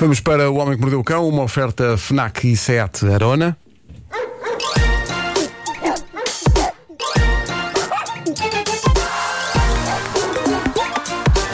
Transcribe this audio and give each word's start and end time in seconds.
Vamos 0.00 0.18
para 0.18 0.50
O 0.50 0.56
Homem 0.56 0.76
que 0.76 0.80
Mordeu 0.80 0.98
o 0.98 1.04
Cão, 1.04 1.28
uma 1.28 1.42
oferta 1.42 1.94
FNAC 1.98 2.50
e 2.50 2.56
SEAT 2.56 3.06
Arona. 3.12 3.54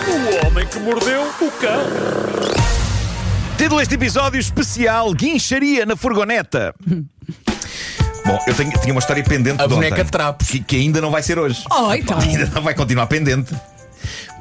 O 0.07 0.47
homem 0.47 0.65
que 0.69 0.79
mordeu 0.79 1.23
o 1.23 1.51
cão. 1.61 1.81
Título 3.59 3.81
deste 3.81 3.97
episódio 3.97 4.39
especial: 4.39 5.13
Guincharia 5.13 5.85
na 5.85 5.97
furgoneta. 5.97 6.73
Bom, 8.25 8.39
eu 8.47 8.55
tenho, 8.55 8.71
tinha 8.81 8.95
uma 8.95 9.01
história 9.01 9.25
pendente 9.25 9.61
A 9.61 9.67
de 9.67 9.75
boneca 9.75 9.95
ontem, 9.97 10.05
de 10.05 10.11
trapos. 10.13 10.49
Que, 10.49 10.61
que 10.61 10.77
ainda 10.77 11.01
não 11.01 11.11
vai 11.11 11.25
ser 11.25 11.37
hoje. 11.37 11.65
Oh, 11.69 11.93
então. 11.93 12.17
Ainda 12.23 12.47
não 12.55 12.63
vai 12.63 12.75
continuar 12.75 13.09
pendente. 13.09 13.53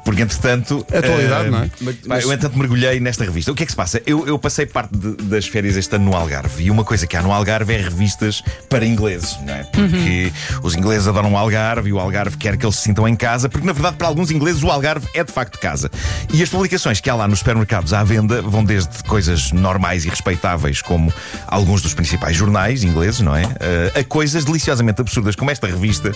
Porque, 0.06 0.22
entretanto. 0.22 0.86
Atualidade, 0.88 1.48
eh, 1.48 1.50
não 1.50 1.62
é? 1.64 1.68
pá, 2.08 2.14
Eu, 2.20 2.32
entretanto, 2.32 2.56
mergulhei 2.56 3.00
nesta 3.00 3.24
revista. 3.24 3.50
O 3.50 3.54
que 3.56 3.64
é 3.64 3.66
que 3.66 3.72
se 3.72 3.76
passa? 3.76 4.00
Eu, 4.06 4.26
eu 4.26 4.38
passei 4.38 4.64
parte 4.64 4.96
de- 4.96 5.16
das 5.24 5.46
férias 5.48 5.76
este 5.76 5.96
ano 5.96 6.04
no 6.06 6.16
Algarve. 6.16 6.62
E 6.64 6.70
uma 6.70 6.84
coisa 6.84 7.06
que 7.08 7.16
há 7.16 7.22
no 7.22 7.32
Algarve 7.32 7.74
é 7.74 7.78
revistas 7.78 8.40
para 8.70 8.86
ingleses, 8.86 9.36
não 9.44 9.52
é? 9.52 9.64
Porque 9.64 10.32
os 10.62 10.76
ingleses 10.76 11.08
adoram 11.08 11.32
o 11.32 11.36
Algarve 11.36 11.88
e 11.88 11.92
o 11.92 11.98
Algarve 11.98 12.36
quer 12.36 12.56
que 12.56 12.64
eles 12.64 12.76
se 12.76 12.82
sintam 12.82 13.06
em 13.08 13.16
casa. 13.16 13.48
Porque, 13.48 13.66
na 13.66 13.72
verdade, 13.72 13.96
para 13.96 14.06
alguns 14.06 14.30
ingleses, 14.30 14.62
o 14.62 14.70
Algarve 14.70 15.08
é 15.12 15.24
de 15.24 15.32
facto 15.32 15.58
casa. 15.58 15.90
E 16.32 16.40
as 16.42 16.48
publicações 16.48 17.00
que 17.00 17.10
há 17.10 17.14
lá 17.16 17.26
nos 17.26 17.40
supermercados 17.40 17.92
à 17.92 18.04
venda 18.04 18.40
vão 18.40 18.64
desde 18.64 19.02
coisas 19.04 19.50
normais 19.50 20.04
e 20.04 20.08
respeitáveis, 20.08 20.80
como 20.82 21.12
alguns 21.48 21.82
dos 21.82 21.94
principais 21.94 22.36
jornais 22.36 22.84
ingleses, 22.84 23.20
não 23.20 23.34
é? 23.34 23.42
Eh, 23.58 24.00
a 24.00 24.04
coisas 24.04 24.44
deliciosamente 24.44 25.00
absurdas, 25.00 25.34
como 25.34 25.50
esta 25.50 25.66
revista 25.66 26.12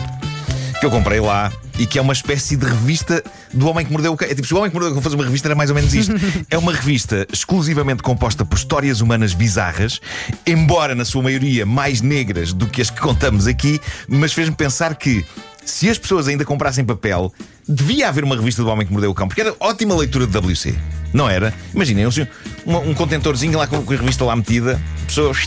que 0.81 0.87
eu 0.87 0.91
comprei 0.91 1.21
lá 1.21 1.53
e 1.79 1.87
que 1.87 1.99
é 1.99 2.03
uma 2.03 2.15
espécie 2.15 2.57
de 2.57 2.65
revista 2.65 3.23
do 3.53 3.69
Homem 3.69 3.85
que 3.85 3.93
Mordeu 3.93 4.15
o 4.15 4.17
Cão. 4.17 4.27
É 4.27 4.35
tipo, 4.35 4.49
se 4.49 4.55
o 4.55 4.57
Homem 4.57 4.71
que 4.71 4.75
Mordeu 4.75 4.91
o 4.91 4.95
Cão 4.95 5.03
fosse 5.03 5.15
uma 5.15 5.25
revista, 5.25 5.47
era 5.47 5.55
mais 5.55 5.69
ou 5.69 5.77
menos 5.77 5.95
isto. 5.95 6.15
é 6.51 6.57
uma 6.57 6.73
revista 6.73 7.27
exclusivamente 7.31 8.03
composta 8.03 8.47
por 8.47 8.57
histórias 8.57 9.03
humanas 9.03 9.35
bizarras, 9.35 10.01
embora 10.47 10.95
na 10.95 11.05
sua 11.05 11.23
maioria 11.23 11.67
mais 11.67 12.01
negras 12.01 12.55
do 12.55 12.67
que 12.67 12.81
as 12.81 12.89
que 12.89 12.99
contamos 12.99 13.47
aqui, 13.47 13.79
mas 14.09 14.33
fez-me 14.33 14.57
pensar 14.57 14.95
que. 14.95 15.25
Se 15.63 15.91
as 15.91 15.99
pessoas 15.99 16.27
ainda 16.27 16.45
comprassem 16.45 16.83
papel, 16.85 17.33
devia 17.69 18.09
haver 18.09 18.25
uma 18.25 18.35
revista 18.35 18.63
do 18.63 18.69
Homem 18.71 18.87
que 18.87 18.93
Mordeu 18.93 19.11
o 19.11 19.15
Cão, 19.15 19.29
porque 19.29 19.43
era 19.43 19.55
ótima 19.61 19.95
leitura 19.95 20.27
de 20.27 20.37
WC, 20.37 20.75
não 21.13 21.29
era? 21.29 21.53
Imaginem, 21.75 22.07
um, 22.07 22.77
um 22.77 22.95
contentorzinho 22.95 23.57
lá 23.59 23.67
com, 23.67 23.83
com 23.83 23.93
a 23.93 23.97
revista 23.97 24.25
lá 24.25 24.35
metida, 24.35 24.81
pessoas. 25.07 25.47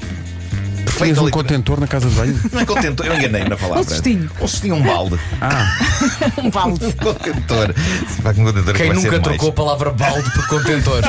Tens 0.84 0.96
Perfeita 0.96 1.22
um 1.22 1.30
contentor 1.32 1.80
na 1.80 1.88
casa 1.88 2.10
de 2.10 2.16
banho? 2.16 2.40
Não 2.52 2.60
é 2.60 2.66
contentor, 2.66 3.06
eu 3.06 3.16
enganei 3.16 3.44
na 3.46 3.56
palavra. 3.56 3.80
Um 3.82 3.84
cestinho. 3.84 4.30
Um 4.40 4.48
cestinho, 4.48 4.76
um 4.76 4.84
balde. 4.84 5.20
Um 6.38 6.50
balde. 6.50 6.86
Um 6.86 6.92
contentor. 7.04 7.74
Se 8.08 8.22
vai 8.22 8.34
com 8.34 8.42
um 8.42 8.46
contentor 8.46 8.74
Quem 8.76 8.94
nunca 8.94 9.12
mais. 9.12 9.24
trocou 9.24 9.50
a 9.50 9.54
palavra 9.54 9.92
balde 9.92 10.30
por 10.32 10.48
contentor? 10.48 11.02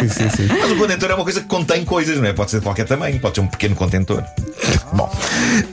sim, 0.00 0.08
sim, 0.08 0.30
sim. 0.30 0.48
Mas 0.48 0.70
o 0.70 0.76
contentor 0.76 1.10
é 1.10 1.14
uma 1.14 1.24
coisa 1.24 1.40
que 1.40 1.46
contém 1.46 1.84
coisas, 1.84 2.18
não 2.18 2.26
é? 2.26 2.32
Pode 2.32 2.50
ser 2.50 2.58
de 2.58 2.64
qualquer 2.64 2.86
tamanho, 2.86 3.18
pode 3.20 3.34
ser 3.36 3.40
um 3.40 3.46
pequeno 3.46 3.74
contentor. 3.74 4.22
Bom, 4.92 5.10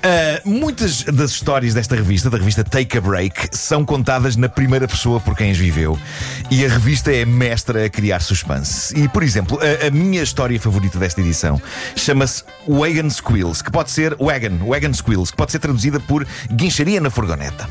ah, 0.03 0.41
muitas 0.45 1.03
das 1.03 1.31
histórias 1.31 1.73
desta 1.73 1.95
revista, 1.95 2.29
da 2.29 2.37
revista 2.37 2.63
Take 2.63 2.97
a 2.97 3.01
Break, 3.01 3.49
são 3.51 3.85
contadas 3.85 4.35
na 4.35 4.49
primeira 4.49 4.87
pessoa 4.87 5.19
por 5.19 5.35
quem 5.35 5.51
as 5.51 5.57
viveu. 5.57 5.97
E 6.49 6.65
a 6.65 6.69
revista 6.69 7.11
é 7.11 7.25
mestra 7.25 7.85
a 7.85 7.89
criar 7.89 8.19
suspense. 8.21 8.97
E, 8.97 9.07
por 9.07 9.23
exemplo, 9.23 9.59
a, 9.61 9.87
a 9.87 9.91
minha 9.91 10.21
história 10.21 10.59
favorita 10.59 10.99
desta 10.99 11.21
edição 11.21 11.61
chama-se 11.95 12.43
Wagon 12.67 13.09
Squeals, 13.09 13.61
que 13.61 13.71
pode 13.71 13.91
ser 13.91 14.15
Wagon, 14.15 14.65
Wagon 14.65 14.93
Squeals, 14.93 15.31
que 15.31 15.37
pode 15.37 15.51
ser 15.51 15.59
traduzida 15.59 15.99
por 15.99 16.25
guincharia 16.51 17.01
na 17.01 17.09
furgoneta. 17.09 17.67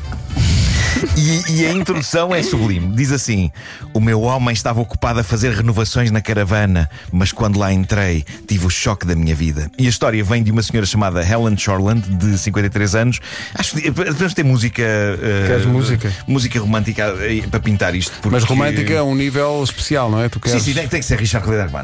E, 1.15 1.61
e 1.61 1.65
a 1.65 1.71
introdução 1.71 2.33
é 2.33 2.41
sublime. 2.43 2.95
Diz 2.95 3.11
assim: 3.11 3.51
O 3.93 3.99
meu 3.99 4.21
homem 4.21 4.53
estava 4.53 4.79
ocupado 4.81 5.19
a 5.19 5.23
fazer 5.23 5.51
renovações 5.53 6.11
na 6.11 6.21
caravana, 6.21 6.89
mas 7.11 7.31
quando 7.31 7.59
lá 7.59 7.71
entrei, 7.73 8.23
tive 8.47 8.65
o 8.65 8.69
choque 8.69 9.05
da 9.05 9.15
minha 9.15 9.35
vida. 9.35 9.69
E 9.77 9.85
a 9.85 9.89
história 9.89 10.23
vem 10.23 10.43
de 10.43 10.51
uma 10.51 10.61
senhora 10.61 10.85
chamada 10.85 11.21
Helen 11.23 11.57
Shorland, 11.57 12.01
de 12.01 12.37
53 12.37 12.95
anos. 12.95 13.19
Acho 13.53 13.75
que 13.75 13.89
devemos 13.91 14.33
ter 14.33 14.43
música. 14.43 14.81
eh, 14.83 15.45
Queres 15.47 15.65
música? 15.65 16.11
Música 16.27 16.59
romântica 16.59 17.03
eh, 17.19 17.43
para 17.49 17.59
pintar 17.59 17.95
isto. 17.95 18.13
Mas 18.25 18.43
porque- 18.43 18.53
romântica 18.53 18.93
é 18.93 19.01
um 19.01 19.15
nível 19.15 19.63
especial, 19.63 20.09
não 20.09 20.21
é? 20.21 20.29
Tu 20.29 20.35
Sim, 20.35 20.39
queres... 20.41 20.63
sim, 20.63 20.73
tem, 20.73 20.87
tem 20.87 20.99
que 20.99 21.05
ser 21.05 21.19
Richard 21.19 21.45
Clayderman. 21.45 21.83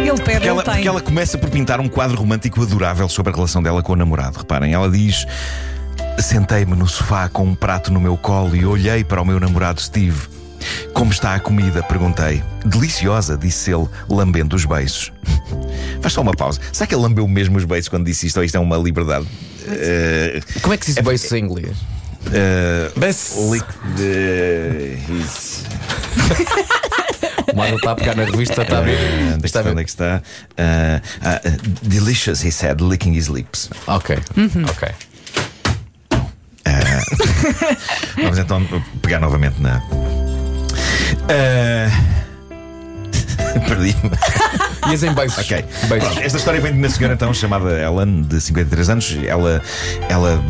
Ele 0.00 0.16
pede, 0.22 0.32
Porque 0.32 0.48
ela, 0.48 0.62
porque 0.62 0.88
ela 0.88 1.00
começa 1.00 1.36
por 1.36 1.50
pintar 1.50 1.80
um 1.80 1.88
quadro 1.88 2.16
romântico 2.16 2.62
adorável 2.62 3.08
sobre 3.08 3.30
a 3.32 3.34
relação 3.34 3.62
dela 3.62 3.82
com 3.82 3.92
o 3.92 3.96
namorado. 3.96 4.38
Reparem, 4.38 4.72
ela 4.72 4.90
diz: 4.90 5.26
Sentei-me 6.18 6.74
no 6.74 6.86
sofá 6.88 7.28
com 7.28 7.44
um 7.44 7.54
prato 7.54 7.92
no 7.92 8.00
meu 8.00 8.16
colo 8.16 8.54
e 8.56 8.64
olhei 8.66 9.04
para 9.04 9.22
o 9.22 9.24
meu 9.24 9.38
namorado 9.38 9.80
Steve. 9.80 10.28
Como 10.92 11.12
está 11.12 11.34
a 11.34 11.40
comida? 11.40 11.82
Perguntei. 11.82 12.42
Deliciosa, 12.64 13.36
disse 13.36 13.70
ele, 13.72 13.86
lambendo 14.08 14.56
os 14.56 14.64
beiços. 14.64 15.12
Faz 16.02 16.12
só 16.12 16.20
uma 16.20 16.32
pausa. 16.34 16.60
Será 16.72 16.86
que 16.86 16.94
ele 16.94 17.02
lambeu 17.02 17.26
mesmo 17.28 17.56
os 17.56 17.64
beiços 17.64 17.88
quando 17.88 18.04
disse 18.04 18.26
isto 18.26 18.36
ou 18.38 18.44
isto 18.44 18.56
é 18.56 18.60
uma 18.60 18.76
liberdade? 18.76 19.26
Eh, 19.68 20.40
Como 20.60 20.74
é 20.74 20.76
que 20.76 20.86
se 20.86 20.94
diz 20.94 21.04
beiços 21.04 21.30
em 21.32 21.44
inglês? 21.44 21.76
eh, 22.32 22.90
Bess. 22.96 23.36
lick 23.50 23.64
the 23.96 24.98
his. 25.12 25.62
O 27.52 27.56
Marco 27.56 27.76
está 27.76 27.92
a 27.92 27.94
pegar 27.94 28.14
na 28.16 28.24
revista, 28.24 28.62
está 28.62 28.78
a 28.78 28.80
ver? 28.82 28.98
Onde 28.98 29.34
é 29.34 29.38
que 29.40 29.46
Está? 29.46 29.60
Onde 29.62 29.80
é 29.80 29.84
que 29.84 29.90
está? 29.90 30.22
Ah, 30.58 31.00
ah, 31.22 31.40
delicious, 31.82 32.44
he 32.44 32.50
said, 32.50 32.80
licking 32.82 33.14
his 33.16 33.28
lips. 33.28 33.70
Ok, 33.86 34.18
Uhum. 34.36 34.64
ok. 34.68 34.88
Vamos 38.16 38.38
então 38.38 38.64
pegar 39.02 39.20
novamente 39.20 39.60
na. 39.60 39.82
Ah, 41.28 41.88
Perdi-me. 43.66 44.10
Ias 44.90 45.02
em 45.02 45.12
beiços. 45.12 45.38
Ok. 45.38 45.64
Beiços. 45.88 46.16
Esta 46.18 46.38
história 46.38 46.60
vem 46.60 46.72
de 46.72 46.78
uma 46.78 46.88
senhora 46.88 47.14
então 47.14 47.32
chamada 47.34 47.78
Ellen, 47.80 48.22
de 48.22 48.40
53 48.40 48.90
anos. 48.90 49.18
Ela, 49.26 49.62
ela 50.08 50.42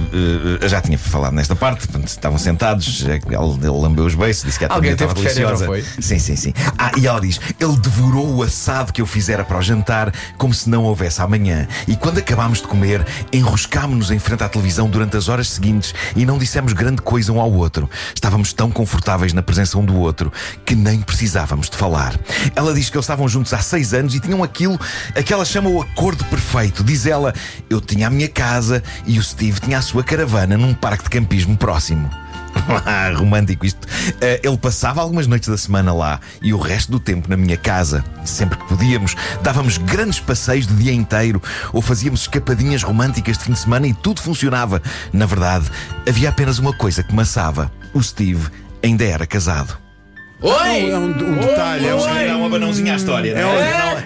eh, 0.63 0.69
já 0.69 0.81
tinha 0.81 0.99
falado 0.99 1.33
nesta 1.35 1.57
parte, 1.57 1.87
portanto, 1.87 2.09
estavam 2.09 2.39
sentados, 2.39 3.05
eh, 3.07 3.21
ele, 3.27 3.69
lambeu 3.69 4.05
os 4.05 4.15
beiços, 4.15 4.45
disse 4.45 4.59
que 4.59 4.65
a 4.65 4.69
Alguém 4.73 4.93
estava 4.93 5.15
deliciosa. 5.15 5.67
não 5.67 5.75
Sim, 6.01 6.19
sim, 6.19 6.37
sim. 6.37 6.55
Ah, 6.79 6.93
e 6.97 7.07
ela 7.07 7.21
diz: 7.21 7.41
ele 7.59 7.77
devorou 7.79 8.37
o 8.37 8.43
assado 8.43 8.93
que 8.93 9.01
eu 9.01 9.07
fizera 9.07 9.45
para 9.45 9.59
o 9.59 9.63
jantar 9.63 10.13
como 10.37 10.55
se 10.55 10.69
não 10.69 10.85
houvesse 10.85 11.21
amanhã. 11.21 11.67
E 11.87 11.97
quando 11.97 12.19
acabámos 12.19 12.61
de 12.61 12.69
comer, 12.69 13.05
enroscámos-nos 13.33 14.11
em 14.11 14.19
frente 14.19 14.45
à 14.45 14.49
televisão 14.49 14.89
durante 14.89 15.17
as 15.17 15.29
horas 15.29 15.49
seguintes 15.51 15.95
e 16.15 16.25
não 16.25 16.39
dissemos 16.39 16.73
grande 16.73 17.03
coisa 17.03 17.33
um 17.33 17.41
ao 17.41 17.53
outro. 17.53 17.89
Estávamos 18.15 18.53
tão 18.53 18.71
confortáveis 18.71 19.33
na 19.33 19.43
presença 19.43 19.79
um 19.79 19.85
do 19.85 19.97
outro 19.97 20.33
que 20.65 20.75
nem 20.75 21.01
precisávamos 21.01 21.69
de 21.69 21.77
falar. 21.77 22.19
Ela 22.55 22.75
diz 22.75 22.91
que 22.91 22.97
eles 22.97 23.05
estavam 23.05 23.29
juntos 23.29 23.53
há 23.53 23.59
seis 23.59 23.95
anos 23.95 24.15
e 24.15 24.21
tinham 24.29 24.43
aquilo, 24.45 24.79
aquela 25.17 25.45
chama 25.45 25.71
o 25.71 25.81
acordo 25.81 26.25
perfeito. 26.27 26.85
Diz 26.85 27.07
ela: 27.07 27.35
eu 27.71 27.81
tinha 27.81 28.07
a 28.07 28.11
minha 28.11 28.29
casa 28.29 28.83
e 29.07 29.19
o 29.19 29.23
Steve 29.23 29.61
tinha 29.61 29.79
a 29.79 29.83
sua 29.83 30.05
caravana 30.05 30.57
num 30.57 30.75
parque 30.75 31.05
de 31.05 31.11
campismo 31.11 31.57
próximo. 31.57 32.11
Ah, 32.85 33.13
romântico 33.15 33.65
isto. 33.65 33.87
Eh, 34.21 34.41
ele 34.43 34.57
passava 34.57 35.01
algumas 35.01 35.27
noites 35.27 35.49
da 35.49 35.57
semana 35.57 35.93
lá 35.93 36.19
e 36.43 36.53
o 36.53 36.59
resto 36.59 36.91
do 36.91 36.99
tempo 36.99 37.29
na 37.29 37.37
minha 37.37 37.57
casa. 37.57 38.05
Sempre 38.25 38.59
que 38.59 38.65
podíamos, 38.67 39.15
dávamos 39.43 39.79
grandes 39.79 40.19
passeios 40.19 40.67
de 40.67 40.75
dia 40.75 40.93
inteiro 40.93 41.41
ou 41.73 41.81
fazíamos 41.81 42.23
escapadinhas 42.23 42.83
românticas 42.83 43.39
de 43.39 43.45
fim 43.45 43.53
de 43.53 43.59
semana 43.59 43.87
e 43.87 43.95
tudo 43.95 44.21
funcionava. 44.21 44.83
Na 45.13 45.25
verdade, 45.25 45.71
havia 46.07 46.31
apenas 46.31 46.59
uma 46.59 46.73
coisa 46.73 47.03
que 47.03 47.15
maçava: 47.15 47.71
o 47.95 48.03
Steve 48.03 48.49
ainda 48.83 49.05
era 49.05 49.27
casado. 49.27 49.88
Oi! 50.41 50.91
É 50.91 50.97
um, 50.97 51.07
um 51.07 51.11
detalhe, 51.41 51.87
é 51.89 51.95
um, 51.95 51.99
Dá 51.99 52.37
uma 52.37 52.49
banãozinha 52.49 52.93
à 52.93 52.97
história, 52.97 53.33
é 53.33 53.45
um, 53.45 53.51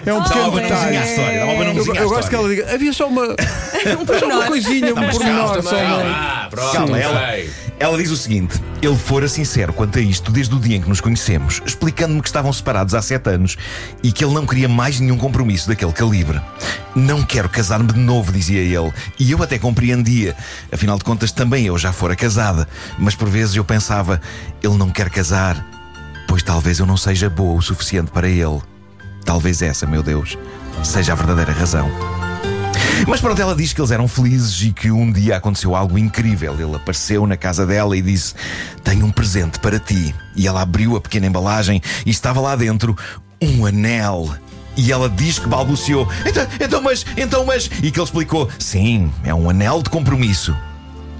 é 0.09 0.13
um 0.13 0.23
pequeno 0.23 0.41
uma 0.47 0.51
banãozinha 0.51 0.63
detalhe. 0.67 0.97
à 0.97 1.05
história. 1.05 1.39
Dá 1.39 1.45
uma 1.45 1.53
Eu, 1.53 1.57
banãozinha 1.59 1.99
eu 2.01 2.09
gosto 2.09 2.29
que 2.29 2.35
história. 2.35 2.37
ela 2.37 2.49
diga, 2.49 2.73
havia 2.73 2.93
só 2.93 3.07
uma, 3.07 3.25
só 4.19 4.25
uma 4.25 4.45
coisinha, 4.47 4.93
um 4.93 4.95
mas 4.95 5.15
pormenor, 5.17 5.47
calma, 5.49 5.61
só 5.61 5.75
uma. 5.77 6.01
Ah, 6.03 6.47
pronto. 6.49 6.71
Calma, 6.73 6.97
ela, 6.99 7.29
sei. 7.29 7.49
ela 7.79 7.97
diz 7.99 8.09
o 8.09 8.17
seguinte: 8.17 8.59
ele 8.81 8.95
fora 8.97 9.27
sincero 9.27 9.73
quanto 9.73 9.99
a 9.99 10.01
isto 10.01 10.31
desde 10.31 10.55
o 10.55 10.59
dia 10.59 10.77
em 10.77 10.81
que 10.81 10.89
nos 10.89 10.99
conhecemos, 11.01 11.61
explicando-me 11.67 12.19
que 12.19 12.27
estavam 12.29 12.51
separados 12.51 12.95
há 12.95 13.01
sete 13.03 13.29
anos 13.29 13.55
e 14.01 14.11
que 14.11 14.25
ele 14.25 14.33
não 14.33 14.47
queria 14.47 14.67
mais 14.67 14.99
nenhum 14.99 15.17
compromisso 15.19 15.67
daquele 15.67 15.93
calibre. 15.93 16.41
Não 16.95 17.21
quero 17.21 17.47
casar-me 17.47 17.91
de 17.93 17.99
novo, 17.99 18.31
dizia 18.31 18.59
ele. 18.59 18.91
E 19.19 19.31
eu 19.31 19.41
até 19.43 19.59
compreendia. 19.59 20.35
Afinal 20.71 20.97
de 20.97 21.03
contas, 21.03 21.31
também 21.31 21.67
eu 21.67 21.77
já 21.77 21.93
fora 21.93 22.15
casada. 22.15 22.67
Mas 22.97 23.13
por 23.13 23.29
vezes 23.29 23.55
eu 23.55 23.63
pensava: 23.63 24.19
ele 24.63 24.77
não 24.77 24.89
quer 24.89 25.09
casar, 25.11 25.63
pois 26.33 26.41
talvez 26.41 26.79
eu 26.79 26.87
não 26.87 26.97
seja 26.97 27.29
boa 27.29 27.59
o 27.59 27.61
suficiente 27.61 28.09
para 28.09 28.27
ele. 28.27 28.59
Talvez 29.23 29.61
essa, 29.61 29.85
meu 29.85 30.01
Deus, 30.01 30.35
seja 30.83 31.11
a 31.11 31.15
verdadeira 31.15 31.51
razão. 31.51 31.87
Mas 33.07 33.21
pronto, 33.21 33.39
ela 33.39 33.55
diz 33.55 33.71
que 33.71 33.79
eles 33.79 33.91
eram 33.91 34.07
felizes 34.07 34.59
e 34.63 34.71
que 34.71 34.89
um 34.89 35.11
dia 35.11 35.37
aconteceu 35.37 35.75
algo 35.75 35.95
incrível. 35.95 36.55
Ele 36.59 36.75
apareceu 36.75 37.27
na 37.27 37.37
casa 37.37 37.67
dela 37.67 37.95
e 37.95 38.01
disse: 38.01 38.33
Tenho 38.83 39.05
um 39.05 39.11
presente 39.11 39.59
para 39.59 39.77
ti. 39.77 40.15
E 40.35 40.47
ela 40.47 40.63
abriu 40.63 40.95
a 40.95 41.01
pequena 41.01 41.27
embalagem 41.27 41.79
e 42.03 42.09
estava 42.09 42.41
lá 42.41 42.55
dentro 42.55 42.97
um 43.39 43.67
anel. 43.67 44.35
E 44.75 44.91
ela 44.91 45.07
diz 45.07 45.37
que 45.37 45.47
balbuciou: 45.47 46.07
Então, 46.25 46.47
então 46.59 46.81
mas, 46.81 47.05
então, 47.15 47.45
mas. 47.45 47.69
E 47.83 47.91
que 47.91 47.99
ele 47.99 48.05
explicou: 48.05 48.49
Sim, 48.57 49.13
é 49.23 49.35
um 49.35 49.51
anel 49.51 49.83
de 49.83 49.91
compromisso. 49.91 50.57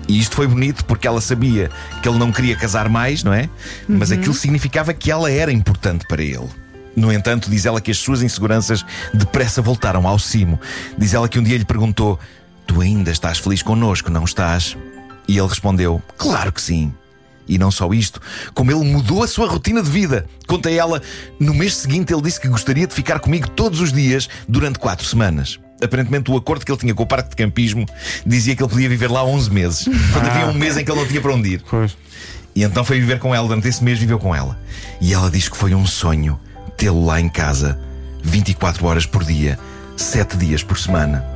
E 0.08 0.20
isto 0.20 0.36
foi 0.36 0.48
bonito 0.48 0.84
porque 0.86 1.08
ela 1.08 1.22
sabia 1.22 1.70
que 2.02 2.10
ele 2.10 2.18
não 2.18 2.32
queria 2.32 2.56
casar 2.56 2.90
mais, 2.90 3.24
não 3.24 3.34
é? 3.34 3.50
Mas 3.88 4.12
aquilo 4.12 4.34
significava 4.34 4.94
que 4.94 5.10
ela 5.10 5.32
era 5.32 5.52
importante 5.52 6.06
para 6.08 6.22
ele. 6.22 6.50
No 6.96 7.12
entanto, 7.12 7.50
diz 7.50 7.66
ela 7.66 7.82
que 7.82 7.92
as 7.92 7.98
suas 7.98 8.22
inseguranças 8.22 8.86
depressa 9.14 9.62
voltaram 9.62 10.08
ao 10.08 10.20
cimo. 10.20 10.60
Diz 10.98 11.14
ela 11.14 11.28
que 11.28 11.40
um 11.40 11.44
dia 11.44 11.58
lhe 11.58 11.66
perguntou: 11.66 12.20
Tu 12.68 12.82
ainda 12.82 13.12
estás 13.12 13.40
feliz 13.40 13.64
connosco, 13.64 14.12
não 14.12 14.24
estás? 14.24 14.78
E 15.28 15.38
ele 15.38 15.48
respondeu: 15.48 16.02
Claro 16.18 16.52
que 16.52 16.62
sim. 16.62 16.94
E 17.48 17.58
não 17.58 17.72
só 17.72 17.92
isto, 17.94 18.22
como 18.54 18.72
ele 18.72 18.90
mudou 18.90 19.22
a 19.22 19.28
sua 19.28 19.48
rotina 19.48 19.82
de 19.82 19.90
vida. 19.90 20.26
Conta 20.48 20.72
ela, 20.72 21.02
no 21.40 21.54
mês 21.54 21.76
seguinte 21.76 22.14
ele 22.14 22.22
disse 22.22 22.40
que 22.40 22.48
gostaria 22.48 22.88
de 22.88 22.94
ficar 22.94 23.20
comigo 23.20 23.50
todos 23.50 23.82
os 23.82 23.92
dias 23.92 24.30
durante 24.48 24.80
quatro 24.80 25.06
semanas. 25.06 25.60
Aparentemente, 25.84 26.32
o 26.32 26.38
acordo 26.38 26.66
que 26.66 26.72
ele 26.72 26.80
tinha 26.80 26.94
com 26.94 27.04
o 27.04 27.08
parque 27.08 27.30
de 27.32 27.36
campismo 27.36 27.86
dizia 28.26 28.56
que 28.56 28.64
ele 28.64 28.70
podia 28.70 28.90
viver 28.90 29.10
lá 29.10 29.24
11 29.24 29.52
meses. 29.52 29.84
Portanto, 29.84 30.32
havia 30.32 30.48
um 30.48 30.54
mês 30.54 30.78
em 30.78 30.86
que 30.86 30.92
ele 30.92 31.00
não 31.00 31.08
tinha 31.08 31.22
para 31.22 31.34
onde 31.34 31.54
ir. 31.54 31.64
Pois. 31.70 31.96
E 32.56 32.64
então 32.64 32.84
foi 32.84 33.00
viver 33.00 33.20
com 33.20 33.34
ela, 33.34 33.48
durante 33.48 33.68
esse 33.68 33.84
mês 33.84 34.00
viveu 34.00 34.20
com 34.20 34.34
ela. 34.34 34.60
E 35.02 35.14
ela 35.14 35.30
diz 35.30 35.50
que 35.50 35.58
foi 35.58 35.74
um 35.74 35.86
sonho 35.86 36.40
tê-lo 36.78 37.06
lá 37.06 37.20
em 37.20 37.30
casa, 37.30 37.80
24 38.24 38.86
horas 38.86 39.06
por 39.06 39.24
dia, 39.24 39.60
7 39.98 40.38
dias 40.38 40.64
por 40.64 40.78
semana. 40.78 41.34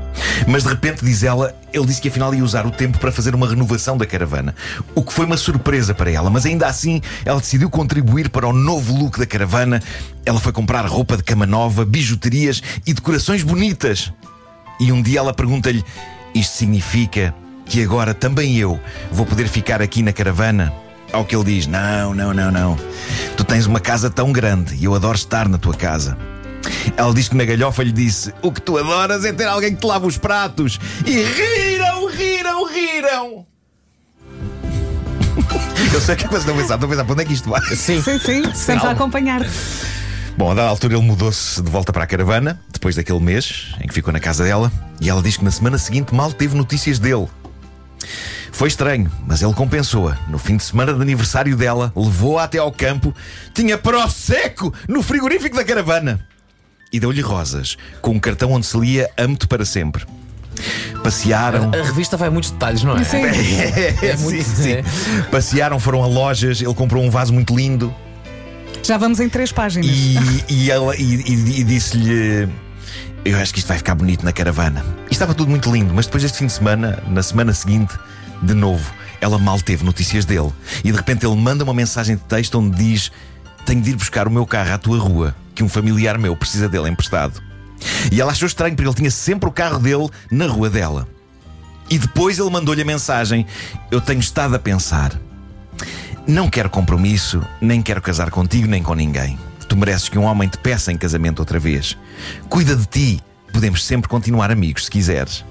Mas 0.47 0.63
de 0.63 0.69
repente, 0.69 1.05
diz 1.05 1.23
ela, 1.23 1.55
ele 1.71 1.85
disse 1.85 2.01
que 2.01 2.07
afinal 2.07 2.33
ia 2.33 2.43
usar 2.43 2.65
o 2.65 2.71
tempo 2.71 2.97
para 2.97 3.11
fazer 3.11 3.35
uma 3.35 3.47
renovação 3.47 3.97
da 3.97 4.05
caravana. 4.05 4.55
O 4.95 5.03
que 5.03 5.13
foi 5.13 5.25
uma 5.25 5.37
surpresa 5.37 5.93
para 5.93 6.11
ela, 6.11 6.29
mas 6.29 6.45
ainda 6.45 6.67
assim 6.67 7.01
ela 7.23 7.39
decidiu 7.39 7.69
contribuir 7.69 8.29
para 8.29 8.47
o 8.47 8.53
novo 8.53 8.95
look 8.95 9.19
da 9.19 9.25
caravana. 9.25 9.81
Ela 10.25 10.39
foi 10.39 10.51
comprar 10.51 10.85
roupa 10.85 11.17
de 11.17 11.23
cama 11.23 11.45
nova, 11.45 11.85
bijuterias 11.85 12.61
e 12.85 12.93
decorações 12.93 13.43
bonitas. 13.43 14.11
E 14.79 14.91
um 14.91 15.01
dia 15.01 15.19
ela 15.19 15.33
pergunta-lhe: 15.33 15.83
Isto 16.33 16.57
significa 16.57 17.33
que 17.65 17.83
agora 17.83 18.13
também 18.13 18.57
eu 18.57 18.79
vou 19.11 19.25
poder 19.25 19.47
ficar 19.47 19.81
aqui 19.81 20.01
na 20.01 20.13
caravana? 20.13 20.73
Ao 21.11 21.23
que 21.25 21.35
ele 21.35 21.45
diz: 21.45 21.67
Não, 21.67 22.13
não, 22.13 22.33
não, 22.33 22.51
não. 22.51 22.77
Tu 23.35 23.43
tens 23.43 23.65
uma 23.65 23.79
casa 23.79 24.09
tão 24.09 24.31
grande 24.31 24.75
e 24.75 24.85
eu 24.85 24.93
adoro 24.93 25.15
estar 25.15 25.47
na 25.47 25.57
tua 25.57 25.73
casa. 25.73 26.17
Ela 26.95 27.13
diz 27.13 27.29
que 27.29 27.35
na 27.35 27.45
galhofa 27.45 27.83
lhe 27.83 27.91
disse: 27.91 28.33
O 28.41 28.51
que 28.51 28.61
tu 28.61 28.77
adoras 28.77 29.23
é 29.25 29.31
ter 29.33 29.45
alguém 29.45 29.73
que 29.73 29.81
te 29.81 29.87
lava 29.87 30.05
os 30.05 30.17
pratos. 30.17 30.79
E 31.05 31.23
riram, 31.23 32.07
riram, 32.07 32.65
riram. 32.65 33.45
Eu 35.93 36.01
sei 36.01 36.15
que 36.15 36.25
é 36.25 36.27
vocês 36.27 36.41
estão 36.41 36.55
a 36.55 36.57
pensar, 36.57 36.75
estão 36.75 36.87
a 36.87 36.91
pensar 36.91 37.03
para 37.05 37.13
onde 37.13 37.21
é 37.21 37.25
que 37.25 37.33
isto 37.33 37.49
vai? 37.49 37.61
Sim. 37.75 38.01
Sim, 38.01 38.19
sim, 38.19 38.41
estamos 38.49 38.83
a 38.83 38.91
acompanhar. 38.91 39.41
Bom, 40.37 40.51
a 40.51 40.53
dada 40.53 40.69
altura 40.69 40.93
ele 40.95 41.03
mudou-se 41.03 41.59
de 41.61 41.69
volta 41.69 41.91
para 41.91 42.03
a 42.03 42.07
caravana, 42.07 42.59
depois 42.71 42.95
daquele 42.95 43.19
mês 43.19 43.73
em 43.81 43.87
que 43.87 43.93
ficou 43.93 44.13
na 44.13 44.19
casa 44.19 44.43
dela, 44.43 44.71
e 45.01 45.09
ela 45.09 45.21
diz 45.21 45.35
que 45.35 45.43
na 45.43 45.49
semana 45.49 45.77
seguinte 45.79 46.13
mal 46.13 46.31
teve 46.31 46.55
notícias 46.55 46.99
dele. 46.99 47.27
Foi 48.51 48.67
estranho, 48.67 49.11
mas 49.25 49.41
ele 49.41 49.53
compensou-a. 49.53 50.17
No 50.27 50.37
fim 50.37 50.57
de 50.57 50.63
semana 50.63 50.93
de 50.93 51.01
aniversário 51.01 51.55
dela, 51.57 51.91
levou-a 51.95 52.43
até 52.43 52.59
ao 52.59 52.71
campo, 52.71 53.13
tinha 53.53 53.77
prosecco 53.77 54.71
no 54.87 55.01
frigorífico 55.01 55.55
da 55.55 55.63
caravana. 55.63 56.19
E 56.93 56.99
deu-lhe 56.99 57.21
rosas, 57.21 57.75
com 58.01 58.11
um 58.11 58.19
cartão 58.19 58.51
onde 58.51 58.65
se 58.65 58.77
lia 58.77 59.09
Amo-te 59.17 59.47
para 59.47 59.65
sempre. 59.65 60.05
Passearam. 61.03 61.71
A 61.73 61.83
revista 61.83 62.15
vai 62.15 62.27
a 62.29 62.31
muitos 62.31 62.51
detalhes, 62.51 62.83
não 62.83 62.95
é? 62.95 63.03
Sim. 63.03 63.21
É, 64.01 64.15
muito- 64.17 64.43
sim, 64.43 64.55
sim. 64.55 64.71
é. 64.71 64.83
Passearam, 65.31 65.79
foram 65.79 66.03
a 66.03 66.07
lojas, 66.07 66.61
ele 66.61 66.73
comprou 66.73 67.03
um 67.03 67.09
vaso 67.09 67.33
muito 67.33 67.55
lindo. 67.55 67.93
Já 68.87 68.97
vamos 68.97 69.19
em 69.19 69.27
três 69.27 69.51
páginas. 69.51 69.85
E, 69.85 70.17
e 70.47 70.71
ela 70.71 70.95
e, 70.95 71.01
e- 71.03 71.59
e 71.59 71.63
disse-lhe: 71.65 72.47
Eu 73.25 73.37
acho 73.37 73.51
que 73.53 73.59
isto 73.59 73.67
vai 73.67 73.77
ficar 73.77 73.95
bonito 73.95 74.23
na 74.23 74.31
caravana. 74.31 74.81
E 75.09 75.13
estava 75.13 75.33
tudo 75.33 75.49
muito 75.49 75.69
lindo, 75.69 75.93
mas 75.93 76.05
depois 76.05 76.23
deste 76.23 76.37
fim 76.37 76.45
de 76.45 76.53
semana, 76.53 77.03
na 77.09 77.21
semana 77.21 77.53
seguinte, 77.53 77.93
de 78.41 78.53
novo, 78.53 78.89
ela 79.19 79.37
mal 79.37 79.59
teve 79.59 79.83
notícias 79.83 80.23
dele. 80.23 80.53
E 80.85 80.91
de 80.91 80.97
repente 80.97 81.25
ele 81.25 81.35
manda 81.35 81.65
uma 81.65 81.73
mensagem 81.73 82.15
de 82.15 82.21
texto 82.23 82.57
onde 82.59 82.77
diz: 82.77 83.11
Tenho 83.65 83.81
de 83.81 83.89
ir 83.89 83.95
buscar 83.97 84.25
o 84.25 84.31
meu 84.31 84.45
carro 84.47 84.71
à 84.73 84.77
tua 84.77 84.97
rua, 84.97 85.35
que 85.53 85.61
um 85.65 85.67
familiar 85.67 86.17
meu 86.17 86.33
precisa 86.33 86.69
dele 86.69 86.87
emprestado. 86.89 87.41
E 88.09 88.21
ela 88.21 88.31
achou 88.31 88.47
estranho, 88.47 88.73
porque 88.73 88.87
ele 88.87 88.95
tinha 88.95 89.11
sempre 89.11 89.49
o 89.49 89.51
carro 89.51 89.79
dele 89.79 90.09
na 90.31 90.47
rua 90.47 90.69
dela. 90.69 91.05
E 91.89 91.97
depois 91.97 92.39
ele 92.39 92.49
mandou-lhe 92.49 92.81
a 92.81 92.85
mensagem: 92.85 93.45
Eu 93.91 93.99
tenho 93.99 94.21
estado 94.21 94.55
a 94.55 94.59
pensar. 94.59 95.11
Não 96.27 96.49
quero 96.49 96.69
compromisso, 96.69 97.41
nem 97.61 97.81
quero 97.81 98.01
casar 98.01 98.29
contigo, 98.29 98.67
nem 98.67 98.83
com 98.83 98.93
ninguém. 98.93 99.39
Tu 99.69 99.77
mereces 99.77 100.09
que 100.09 100.19
um 100.19 100.25
homem 100.25 100.49
te 100.49 100.57
peça 100.57 100.91
em 100.91 100.97
casamento 100.97 101.39
outra 101.39 101.57
vez. 101.57 101.97
Cuida 102.49 102.75
de 102.75 102.85
ti. 102.85 103.21
Podemos 103.53 103.85
sempre 103.85 104.09
continuar 104.09 104.51
amigos 104.51 104.85
se 104.85 104.91
quiseres. 104.91 105.45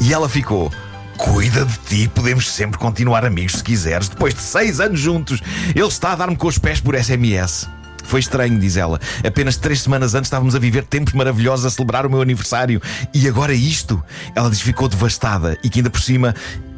E 0.00 0.12
ela 0.12 0.28
ficou. 0.28 0.72
Cuida 1.16 1.64
de 1.64 1.78
ti, 1.86 2.08
podemos 2.08 2.50
sempre 2.50 2.76
continuar 2.76 3.24
amigos 3.24 3.52
se 3.52 3.62
quiseres. 3.62 4.08
Depois 4.08 4.34
de 4.34 4.40
seis 4.40 4.80
anos 4.80 4.98
juntos, 4.98 5.40
ele 5.76 5.86
está 5.86 6.10
a 6.12 6.16
dar-me 6.16 6.36
com 6.36 6.48
os 6.48 6.58
pés 6.58 6.80
por 6.80 6.96
SMS. 6.96 7.68
Foi 8.02 8.18
estranho, 8.18 8.58
diz 8.58 8.76
ela. 8.76 8.98
Apenas 9.24 9.56
três 9.56 9.80
semanas 9.82 10.16
antes 10.16 10.26
estávamos 10.26 10.56
a 10.56 10.58
viver 10.58 10.82
tempos 10.82 11.12
maravilhosos 11.12 11.64
a 11.64 11.70
celebrar 11.70 12.04
o 12.04 12.10
meu 12.10 12.20
aniversário. 12.20 12.82
E 13.14 13.28
agora 13.28 13.54
isto? 13.54 14.02
Ela 14.34 14.50
diz 14.50 14.60
ficou 14.60 14.88
devastada 14.88 15.56
e 15.62 15.68
que 15.68 15.78
ainda 15.78 15.90
por 15.90 16.00
cima 16.00 16.34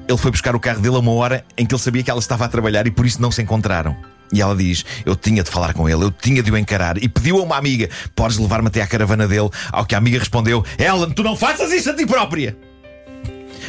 ele 0.08 0.19
foi 0.19 0.31
buscar 0.31 0.54
o 0.54 0.60
carro 0.60 0.81
dele 0.81 0.96
a 0.96 0.99
uma 0.99 1.12
hora 1.12 1.44
em 1.56 1.64
que 1.64 1.75
ele 1.75 1.82
sabia 1.82 2.02
que 2.02 2.10
ela 2.10 2.20
estava 2.20 2.44
a 2.44 2.49
trabalhar 2.49 2.87
e 2.87 2.90
por 2.90 3.06
isso 3.06 3.20
não 3.20 3.31
se 3.31 3.43
encontraram. 3.43 3.96
E 4.32 4.40
ela 4.40 4.56
diz: 4.56 4.84
Eu 5.04 5.14
tinha 5.14 5.43
de 5.43 5.50
falar 5.50 5.75
com 5.75 5.88
ele, 5.88 6.04
eu 6.04 6.10
tinha 6.10 6.43
de 6.43 6.50
o 6.50 6.56
encarar. 6.56 6.96
E 7.02 7.08
pediu 7.08 7.38
a 7.38 7.43
uma 7.43 7.56
amiga: 7.56 7.88
Podes 8.14 8.38
levar-me 8.38 8.69
até 8.69 8.81
à 8.81 8.87
caravana 8.87 9.28
dele? 9.28 9.50
Ao 9.70 9.84
que 9.84 9.94
a 9.94 9.99
amiga 9.99 10.19
respondeu: 10.19 10.64
Ellen, 10.78 11.10
tu 11.10 11.22
não 11.22 11.37
faças 11.37 11.70
isso 11.70 11.90
a 11.90 11.94
ti 11.94 12.06
própria! 12.06 12.56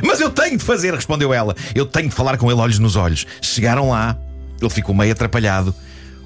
Mas 0.03 0.19
eu 0.19 0.29
tenho 0.29 0.57
de 0.57 0.63
fazer, 0.63 0.93
respondeu 0.93 1.33
ela. 1.33 1.55
Eu 1.75 1.85
tenho 1.85 2.09
de 2.09 2.15
falar 2.15 2.37
com 2.37 2.49
ele 2.49 2.59
olhos 2.59 2.79
nos 2.79 2.95
olhos. 2.95 3.27
Chegaram 3.41 3.89
lá, 3.89 4.17
ele 4.59 4.69
ficou 4.69 4.95
meio 4.95 5.11
atrapalhado. 5.11 5.75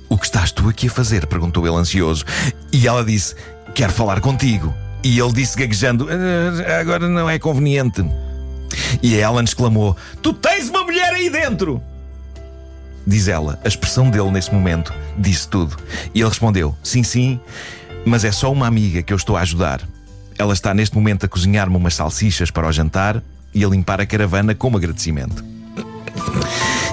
O 0.07 0.17
que 0.17 0.25
estás 0.25 0.51
tu 0.51 0.69
aqui 0.69 0.87
a 0.87 0.89
fazer? 0.91 1.25
perguntou 1.25 1.67
ele 1.67 1.75
ansioso. 1.75 2.23
E 2.71 2.87
ela 2.87 3.03
disse: 3.03 3.35
Quero 3.73 3.91
falar 3.91 4.21
contigo. 4.21 4.73
E 5.03 5.19
ele 5.19 5.33
disse 5.33 5.57
gaguejando: 5.57 6.07
"Ah, 6.09 6.79
Agora 6.79 7.09
não 7.09 7.29
é 7.29 7.39
conveniente. 7.39 8.05
E 9.01 9.15
Ellen 9.15 9.43
exclamou: 9.43 9.95
Tu 10.21 10.33
tens 10.33 10.69
uma 10.69 10.83
mulher 10.83 11.13
aí 11.13 11.29
dentro! 11.29 11.81
Diz 13.05 13.27
ela, 13.29 13.57
a 13.63 13.67
expressão 13.67 14.09
dele 14.09 14.31
nesse 14.31 14.53
momento 14.53 14.93
disse 15.17 15.47
tudo. 15.47 15.77
E 16.13 16.19
ele 16.19 16.29
respondeu: 16.29 16.75
Sim, 16.83 17.03
sim, 17.03 17.39
mas 18.05 18.23
é 18.23 18.31
só 18.31 18.51
uma 18.51 18.67
amiga 18.67 19.01
que 19.01 19.13
eu 19.13 19.17
estou 19.17 19.37
a 19.37 19.41
ajudar. 19.41 19.81
Ela 20.37 20.53
está 20.53 20.73
neste 20.73 20.95
momento 20.95 21.25
a 21.25 21.29
cozinhar-me 21.29 21.75
umas 21.75 21.95
salsichas 21.95 22.51
para 22.51 22.67
o 22.67 22.71
jantar 22.71 23.23
e 23.53 23.63
a 23.63 23.67
limpar 23.67 24.01
a 24.01 24.05
caravana 24.05 24.53
como 24.53 24.77
agradecimento. 24.77 25.43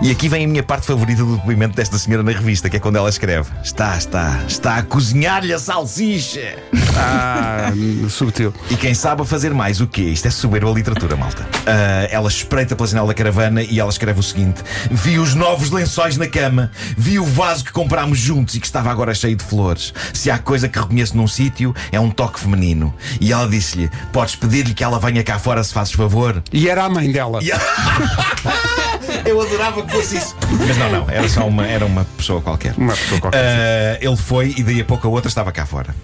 E 0.05 0.11
aqui 0.11 0.29
vem 0.29 0.45
a 0.45 0.47
minha 0.47 0.63
parte 0.63 0.87
favorita 0.87 1.25
do 1.25 1.37
depoimento 1.37 1.75
desta 1.75 1.97
senhora 1.97 2.23
na 2.23 2.31
revista, 2.31 2.69
que 2.69 2.77
é 2.77 2.79
quando 2.79 2.97
ela 2.97 3.09
escreve: 3.09 3.51
Está, 3.63 3.97
está, 3.97 4.39
está 4.47 4.77
a 4.77 4.83
cozinhar-lhe 4.83 5.51
a 5.51 5.59
salsicha! 5.59 6.59
Ah, 6.95 7.73
subtil. 8.11 8.53
E 8.71 8.77
quem 8.77 8.93
sabe 8.93 9.23
a 9.23 9.25
fazer 9.25 9.55
mais 9.55 9.81
o 9.81 9.87
quê? 9.87 10.03
Isto 10.03 10.29
é 10.29 10.31
soberba 10.31 10.71
literatura, 10.71 11.17
malta. 11.17 11.49
Ah, 11.67 12.07
ela 12.11 12.29
espreita 12.29 12.77
pela 12.77 12.87
janela 12.87 13.09
da 13.09 13.15
caravana 13.15 13.63
e 13.63 13.81
ela 13.81 13.89
escreve 13.89 14.21
o 14.21 14.23
seguinte: 14.23 14.63
Vi 14.91 15.19
os 15.19 15.35
novos 15.35 15.71
lençóis 15.71 16.19
na 16.19 16.27
cama, 16.27 16.71
vi 16.99 17.19
o 17.19 17.25
vaso 17.25 17.65
que 17.65 17.73
comprámos 17.73 18.19
juntos 18.19 18.57
e 18.57 18.61
que 18.61 18.67
estava 18.67 18.91
agora 18.91 19.15
cheio 19.15 19.37
de 19.37 19.43
flores. 19.43 19.95
Se 20.13 20.31
há 20.31 20.37
coisa 20.37 20.69
que 20.69 20.79
reconheço 20.79 21.17
num 21.17 21.27
sítio, 21.27 21.75
é 21.91 21.99
um 21.99 22.11
toque 22.11 22.39
feminino. 22.39 22.95
E 23.23 23.33
ela 23.33 23.49
disse-lhe: 23.49 23.91
Podes 24.13 24.37
pedir-lhe 24.37 24.75
que 24.75 24.85
ela 24.85 24.99
venha 24.99 25.25
cá 25.25 25.39
fora 25.39 25.65
se 25.65 25.73
fazes 25.73 25.95
favor? 25.95 26.43
E 26.53 26.69
era 26.69 26.85
a 26.85 26.91
mãe 26.91 27.11
dela. 27.11 27.41
E 27.43 27.51
Eu 29.25 29.41
adorava 29.41 29.83
que 29.83 29.93
fosse 29.93 30.19
isso. 30.19 30.37
Mas 30.67 30.77
não, 30.77 30.91
não, 30.91 31.11
era 31.11 31.29
só 31.29 31.47
uma, 31.47 31.67
era 31.67 31.85
uma 31.87 32.05
pessoa 32.05 32.41
qualquer. 32.41 32.75
Uma 32.77 32.93
pessoa 32.95 33.21
qualquer. 33.21 33.39
Ah, 33.39 33.99
ele 34.01 34.17
foi 34.17 34.55
e 34.57 34.63
daí 34.63 34.81
a 34.81 34.85
pouco 34.85 35.07
a 35.07 35.11
outra 35.11 35.29
estava 35.29 35.51
cá 35.51 35.65
fora. 35.65 35.95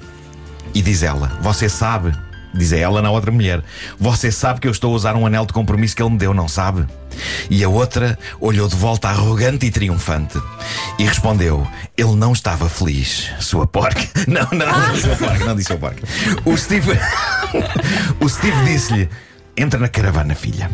E 0.74 0.80
diz 0.80 1.02
ela: 1.02 1.38
Você 1.42 1.68
sabe, 1.68 2.12
diz 2.54 2.72
a 2.72 2.78
ela 2.78 3.02
na 3.02 3.10
outra 3.10 3.30
mulher, 3.30 3.62
você 3.98 4.30
sabe 4.32 4.60
que 4.60 4.66
eu 4.66 4.72
estou 4.72 4.92
a 4.92 4.96
usar 4.96 5.16
um 5.16 5.26
anel 5.26 5.44
de 5.44 5.52
compromisso 5.52 5.94
que 5.94 6.02
ele 6.02 6.10
me 6.10 6.18
deu, 6.18 6.32
não 6.32 6.48
sabe? 6.48 6.86
E 7.50 7.62
a 7.62 7.68
outra 7.68 8.18
olhou 8.40 8.68
de 8.68 8.76
volta 8.76 9.08
arrogante 9.08 9.66
e 9.66 9.70
triunfante 9.70 10.40
e 10.98 11.04
respondeu: 11.04 11.66
Ele 11.96 12.14
não 12.14 12.32
estava 12.32 12.68
feliz, 12.68 13.30
sua 13.40 13.66
porca. 13.66 14.00
Não, 14.26 14.46
não, 14.52 14.66
não 14.66 14.92
disse 14.92 15.06
sua 15.06 15.16
porca, 15.16 15.44
não 15.44 15.56
disse 15.56 15.68
sua 15.68 15.76
porca. 15.76 16.02
O 16.44 16.56
Steve, 16.56 16.92
o 18.20 18.28
Steve 18.28 18.64
disse-lhe: 18.64 19.08
Entra 19.56 19.78
na 19.78 19.88
caravana, 19.88 20.34
filha. 20.34 20.70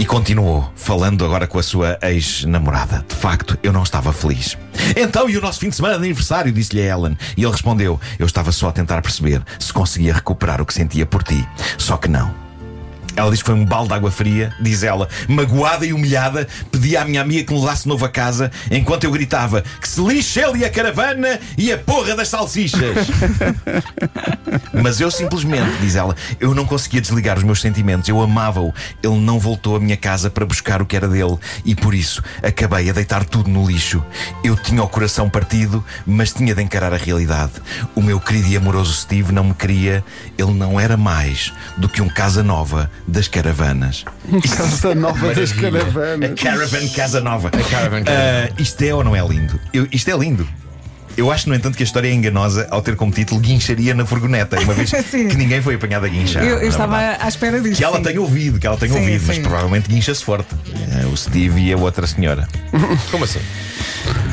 E 0.00 0.06
continuou, 0.06 0.72
falando 0.74 1.26
agora 1.26 1.46
com 1.46 1.58
a 1.58 1.62
sua 1.62 1.98
ex-namorada. 2.00 3.04
De 3.06 3.14
facto, 3.14 3.58
eu 3.62 3.70
não 3.70 3.82
estava 3.82 4.14
feliz. 4.14 4.56
Então, 4.96 5.28
e 5.28 5.36
o 5.36 5.42
nosso 5.42 5.60
fim 5.60 5.68
de 5.68 5.76
semana 5.76 5.98
de 5.98 6.04
aniversário? 6.06 6.50
Disse-lhe 6.50 6.80
a 6.80 6.96
Ellen. 6.96 7.18
E 7.36 7.42
ele 7.42 7.52
respondeu: 7.52 8.00
Eu 8.18 8.24
estava 8.24 8.50
só 8.50 8.70
a 8.70 8.72
tentar 8.72 9.02
perceber 9.02 9.42
se 9.58 9.70
conseguia 9.70 10.14
recuperar 10.14 10.62
o 10.62 10.64
que 10.64 10.72
sentia 10.72 11.04
por 11.04 11.22
ti. 11.22 11.46
Só 11.76 11.98
que 11.98 12.08
não. 12.08 12.39
Ela 13.16 13.30
diz 13.30 13.40
que 13.40 13.46
foi 13.46 13.54
um 13.54 13.64
balde 13.64 13.88
de 13.88 13.94
água 13.94 14.10
fria. 14.10 14.54
Diz 14.60 14.82
ela, 14.82 15.08
magoada 15.28 15.84
e 15.84 15.92
humilhada, 15.92 16.46
pedi 16.70 16.96
à 16.96 17.04
minha 17.04 17.20
amiga 17.20 17.44
que 17.44 17.52
me 17.52 17.60
levasse 17.60 17.88
novo 17.88 18.04
a 18.04 18.08
casa, 18.08 18.50
enquanto 18.70 19.04
eu 19.04 19.10
gritava 19.10 19.62
que 19.80 19.88
se 19.88 20.00
lixe 20.00 20.40
ele 20.40 20.58
e 20.58 20.64
a 20.64 20.70
caravana 20.70 21.38
e 21.56 21.72
a 21.72 21.78
porra 21.78 22.14
das 22.14 22.28
salsichas. 22.28 22.80
Mas 24.72 25.00
eu 25.00 25.10
simplesmente, 25.10 25.78
diz 25.80 25.96
ela, 25.96 26.14
eu 26.38 26.54
não 26.54 26.64
conseguia 26.64 27.00
desligar 27.00 27.36
os 27.36 27.44
meus 27.44 27.60
sentimentos. 27.60 28.08
Eu 28.08 28.20
amava-o. 28.20 28.72
Ele 29.02 29.18
não 29.18 29.38
voltou 29.38 29.76
à 29.76 29.80
minha 29.80 29.96
casa 29.96 30.30
para 30.30 30.46
buscar 30.46 30.80
o 30.82 30.86
que 30.86 30.96
era 30.96 31.08
dele 31.08 31.38
e 31.64 31.74
por 31.74 31.94
isso 31.94 32.22
acabei 32.42 32.88
a 32.88 32.92
deitar 32.92 33.24
tudo 33.24 33.50
no 33.50 33.66
lixo. 33.66 34.04
Eu 34.42 34.56
tinha 34.56 34.82
o 34.82 34.88
coração 34.88 35.28
partido, 35.28 35.84
mas 36.06 36.32
tinha 36.32 36.54
de 36.54 36.62
encarar 36.62 36.92
a 36.92 36.96
realidade. 36.96 37.52
O 37.94 38.02
meu 38.02 38.20
querido 38.20 38.48
e 38.48 38.56
amoroso 38.56 38.92
Steve 38.92 39.32
não 39.32 39.44
me 39.44 39.54
queria. 39.54 40.04
Ele 40.38 40.52
não 40.52 40.78
era 40.78 40.96
mais 40.96 41.52
do 41.76 41.88
que 41.88 42.02
um 42.02 42.08
casa 42.08 42.42
nova 42.42 42.90
das 43.06 43.28
caravanas. 43.28 44.04
Casa 44.56 44.94
nova 44.94 45.34
das 45.34 45.52
A 45.52 45.54
caravanas. 45.60 46.40
Caravan 46.40 46.88
Casa 46.88 47.20
Nova. 47.20 47.48
A 47.48 47.62
Caravan 47.70 48.04
Casa 48.04 48.18
Ah, 48.18 48.54
isto 48.58 48.82
é 48.82 48.94
ou 48.94 49.02
não 49.04 49.14
é 49.16 49.26
lindo? 49.26 49.58
Eu- 49.72 49.88
isto 49.92 50.10
é 50.10 50.16
lindo. 50.16 50.46
Eu 51.16 51.30
acho, 51.30 51.48
no 51.48 51.54
entanto, 51.54 51.76
que 51.76 51.82
a 51.82 51.84
história 51.84 52.08
é 52.08 52.12
enganosa 52.12 52.68
ao 52.70 52.80
ter 52.80 52.94
como 52.96 53.12
título 53.12 53.40
Guincharia 53.40 53.92
na 53.92 54.06
Furgoneta, 54.06 54.58
uma 54.60 54.72
vez 54.72 54.90
que 55.10 55.36
ninguém 55.36 55.60
foi 55.60 55.74
apanhado 55.74 56.06
a 56.06 56.08
guinchar. 56.08 56.42
Eu, 56.44 56.58
eu 56.60 56.68
estava 56.68 56.96
verdade. 56.98 57.24
à 57.24 57.28
espera 57.28 57.60
disso. 57.60 57.76
Que 57.76 57.84
ela 57.84 57.96
sim. 57.96 58.02
tenha 58.04 58.20
ouvido, 58.20 58.58
que 58.60 58.66
ela 58.66 58.76
tenha 58.76 58.92
Sim, 58.92 59.00
ouvido, 59.00 59.24
mas 59.26 59.36
sim. 59.36 59.42
provavelmente 59.42 59.88
guincha-se 59.88 60.24
forte. 60.24 60.54
Eh, 61.02 61.06
O 61.06 61.16
Steve 61.16 61.60
e 61.60 61.72
a 61.72 61.76
outra 61.76 62.06
senhora. 62.06 62.48
Como 63.10 63.24
assim? 63.24 63.40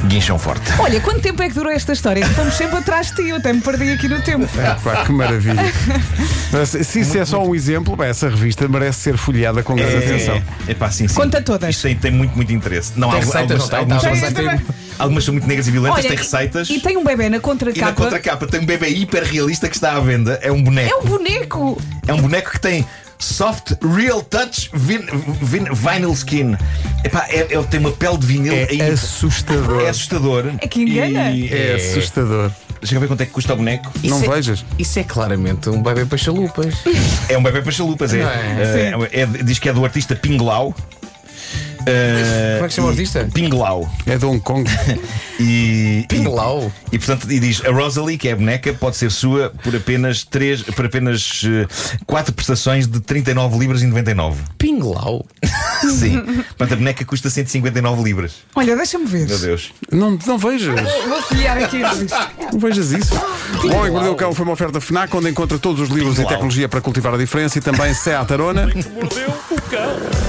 Guincham 0.06 0.38
forte. 0.38 0.72
Olha, 0.80 1.02
quanto 1.02 1.20
tempo 1.22 1.42
é 1.44 1.50
que 1.50 1.56
durou 1.56 1.72
esta 1.72 1.92
história? 1.92 2.22
Estamos 2.24 2.54
sempre 2.54 2.78
atrás 2.78 3.08
de 3.08 3.16
ti, 3.16 3.30
eu 3.30 3.38
até 3.38 3.52
me 3.52 3.60
perdi 3.62 3.92
aqui 3.92 4.08
no 4.08 4.22
tempo. 4.22 4.48
É, 4.58 4.74
pá, 4.76 5.04
que 5.04 5.12
maravilha. 5.12 5.62
Mas, 6.52 6.70
se 6.70 7.00
isso 7.02 7.18
é 7.18 7.26
só 7.26 7.44
um 7.44 7.54
exemplo, 7.54 7.98
pá, 7.98 8.06
essa 8.06 8.30
revista 8.30 8.68
merece 8.68 9.00
ser 9.02 9.18
folheada 9.18 9.62
com 9.64 9.76
grande 9.76 9.98
atenção. 9.98 10.42
É, 10.68 10.74
pá, 10.74 10.90
sim, 10.92 11.08
sim. 11.08 11.16
Conta 11.16 11.42
todas. 11.42 11.70
Isto 11.72 11.82
tem, 11.84 11.96
tem 11.96 12.12
muito, 12.12 12.36
muito 12.36 12.54
interesse. 12.54 12.94
Não, 12.96 13.10
Tem 13.10 13.20
algu- 13.20 13.32
receitas, 13.32 13.60
não 13.60 13.68
tem? 13.68 13.80
algumas, 13.80 14.02
Tá, 14.02 14.10
algumas, 14.10 14.34
Tem, 14.34 14.46
tem- 14.48 14.58
tem- 14.58 14.66
algumas 14.98 15.24
são 15.26 15.34
muito 15.34 15.48
negras 15.48 15.68
e 15.68 15.72
violentas, 15.72 16.00
Olha, 16.00 16.08
têm 16.08 16.18
e- 16.18 16.22
receitas. 16.22 16.70
E, 16.70 16.80
tem 16.80 16.96
um 16.98 17.04
bebê 17.04 17.30
na 17.30 17.38
E 17.38 17.40
contracapa. 17.42 17.86
na 17.86 17.94
contracapa 17.94 18.48
tem 18.48 18.62
um 18.62 18.66
bebê 18.66 18.88
hiper 18.90 19.24
realista 19.24 19.68
que 19.68 19.76
está 19.76 19.96
à 19.96 20.00
venda. 20.00 20.40
É 20.42 20.52
um 20.52 20.64
boneco. 20.64 20.94
É 20.94 20.98
um 21.04 21.06
boneco! 21.06 21.82
É 22.08 22.14
um 22.14 22.22
boneco 22.22 22.52
que 22.52 22.60
tem 22.62 22.86
soft 23.20 23.74
real 23.82 24.22
touch 24.22 24.70
vin, 24.74 25.00
vin- 25.42 25.68
vinyl 25.74 26.12
skin. 26.14 26.56
Epá, 27.04 27.26
é, 27.30 27.48
é- 27.54 27.64
tem 27.64 27.80
uma 27.80 27.92
pele 27.92 28.18
de 28.18 28.26
vinil 28.26 28.54
É 28.54 28.68
aí- 28.70 28.82
assustador. 28.82 29.82
é 29.82 29.90
assustador. 29.90 30.46
É 30.60 30.68
que 30.68 30.82
engana. 30.82 31.32
E, 31.32 31.48
É 31.54 31.76
assustador. 31.76 32.52
Chega 32.84 32.98
a 32.98 33.02
ver 33.02 33.08
quanto 33.08 33.22
é 33.22 33.26
que 33.26 33.32
custa 33.32 33.54
o 33.54 33.58
boneco? 33.58 33.92
Não 34.04 34.18
Isso 34.22 34.32
é- 34.32 34.36
vejas. 34.36 34.66
Isso 34.78 35.00
é 35.00 35.04
claramente 35.04 35.68
um 35.70 35.82
bebê 35.82 36.06
para 36.06 36.18
chalupas. 36.18 36.76
É 37.28 37.36
um 37.38 37.42
bebê 37.42 37.62
para 37.64 37.72
chalupas, 37.72 38.14
é. 38.14 38.22
Não 38.92 39.04
é? 39.04 39.10
É- 39.12 39.26
diz 39.44 39.58
que 39.58 39.68
é 39.68 39.74
do 39.74 39.84
artista 39.84 40.16
Pinglau. 40.16 40.76
Eh, 41.90 42.54
Como 42.56 42.66
é 42.66 42.68
que 42.68 42.70
se 42.70 42.76
chama 42.76 42.88
o 42.88 42.92
e- 42.92 42.94
artista? 42.94 43.30
Pinglau. 43.34 43.90
É 44.06 44.18
de 44.18 44.26
Hong 44.26 44.40
Kong. 44.42 44.70
E, 45.40 46.04
Pinglau. 46.10 46.72
E, 46.92 46.96
e, 46.96 46.98
portanto, 47.00 47.32
e 47.32 47.40
diz: 47.40 47.64
a 47.64 47.70
Rosalie, 47.72 48.18
que 48.18 48.28
é 48.28 48.32
a 48.32 48.36
boneca, 48.36 48.74
pode 48.74 48.98
ser 48.98 49.12
sua 49.12 49.54
por 49.64 49.76
apenas, 49.76 50.24
três, 50.24 50.64
por 50.64 50.84
apenas 50.86 51.44
eh, 51.46 51.68
quatro 52.08 52.34
prestações 52.34 52.88
de 52.88 53.00
39 53.00 53.56
libras 53.60 53.84
e 53.84 53.86
99. 53.86 54.42
Pinglau. 54.58 55.24
Sim. 56.00 56.20
Portanto, 56.58 56.74
a 56.74 56.76
boneca 56.76 57.06
custa 57.06 57.30
159 57.30 58.02
libras. 58.02 58.38
Olha, 58.56 58.76
deixa-me 58.76 59.06
ver. 59.06 59.28
Meu 59.28 59.38
Deus. 59.38 59.72
Não, 59.92 60.18
não 60.26 60.38
vejas. 60.40 60.82
Vou 61.08 61.22
folhear 61.22 61.58
aqui. 61.60 61.82
Não 62.52 62.60
vejas 62.60 62.90
isso. 62.92 63.14
O 63.16 63.68
Homem 63.68 63.84
que 63.84 63.90
Mordeu 63.92 64.14
o 64.14 64.16
Cão 64.16 64.34
foi 64.34 64.44
uma 64.44 64.54
oferta 64.54 64.82
FNAC 64.82 65.16
onde 65.16 65.30
encontra 65.30 65.60
todos 65.60 65.80
os 65.82 65.90
livros 65.90 66.14
e 66.14 66.18
Pinglau. 66.18 66.30
tecnologia 66.34 66.68
para 66.68 66.82
cultivar 66.82 67.14
a 67.14 67.18
diferença 67.18 67.60
e 67.60 67.62
também 67.62 67.94
Seat 67.94 68.34
Arona. 68.34 68.72
que 68.72 68.90
mordeu 68.90 69.30
o 69.52 69.62
cão. 69.62 70.27